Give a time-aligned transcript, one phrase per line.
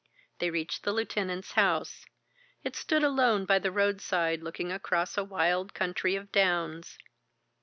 [0.39, 2.05] They reached the lieutenant's house.
[2.63, 6.97] It stood alone by the roadside looking across a wide country of downs.